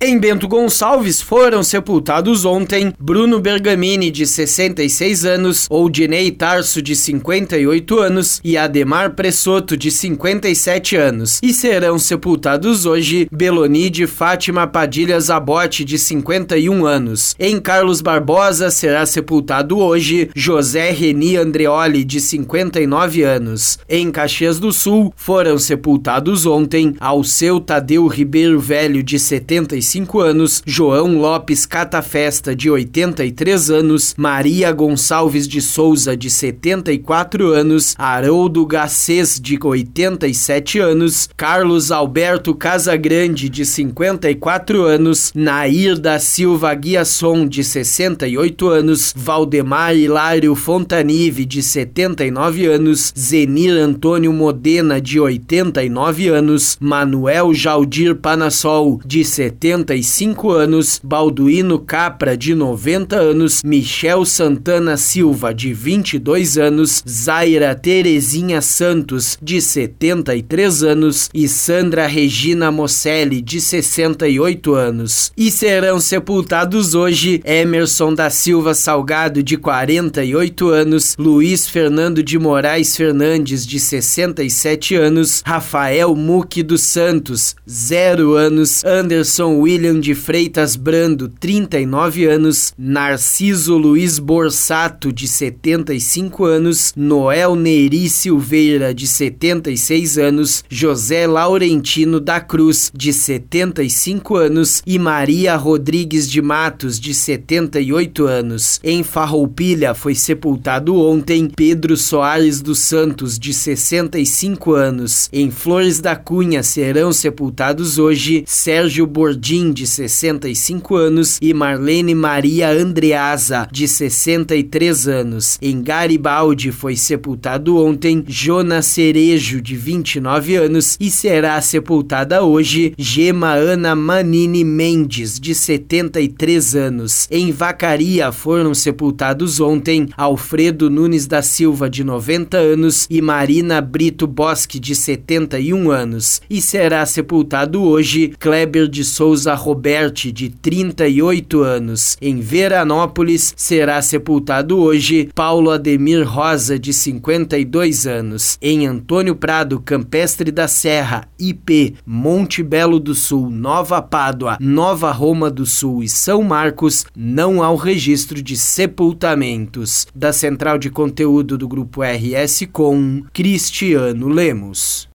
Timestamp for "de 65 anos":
113.38-115.28, 119.66-121.38